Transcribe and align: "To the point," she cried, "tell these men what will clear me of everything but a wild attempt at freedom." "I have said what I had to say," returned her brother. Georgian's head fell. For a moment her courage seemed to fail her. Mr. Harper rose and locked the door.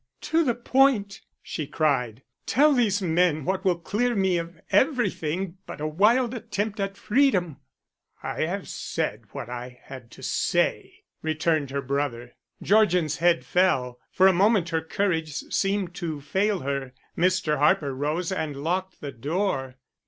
"To 0.21 0.43
the 0.43 0.55
point," 0.55 1.21
she 1.43 1.67
cried, 1.67 2.23
"tell 2.47 2.73
these 2.73 3.03
men 3.03 3.45
what 3.45 3.63
will 3.63 3.77
clear 3.77 4.15
me 4.15 4.39
of 4.39 4.59
everything 4.71 5.59
but 5.67 5.79
a 5.79 5.85
wild 5.85 6.33
attempt 6.33 6.79
at 6.79 6.97
freedom." 6.97 7.57
"I 8.23 8.41
have 8.47 8.67
said 8.67 9.25
what 9.31 9.47
I 9.47 9.79
had 9.83 10.09
to 10.13 10.23
say," 10.23 11.03
returned 11.21 11.69
her 11.69 11.83
brother. 11.83 12.33
Georgian's 12.63 13.17
head 13.17 13.45
fell. 13.45 13.99
For 14.11 14.25
a 14.25 14.33
moment 14.33 14.69
her 14.69 14.81
courage 14.81 15.35
seemed 15.53 15.93
to 15.97 16.19
fail 16.19 16.61
her. 16.61 16.93
Mr. 17.15 17.59
Harper 17.59 17.93
rose 17.93 18.31
and 18.31 18.55
locked 18.55 19.01
the 19.01 19.11
door. 19.11 19.75